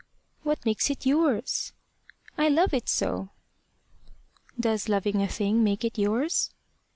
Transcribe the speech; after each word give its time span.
"What 0.41 0.65
makes 0.65 0.89
it 0.89 1.05
yours?" 1.05 1.73
"I 2.35 2.49
love 2.49 2.73
it 2.73 2.89
so." 2.89 3.29
"Does 4.59 4.89
loving 4.89 5.21
a 5.21 5.27
thing 5.27 5.63
make 5.63 5.85
it 5.85 5.95
yours?" 5.99 6.49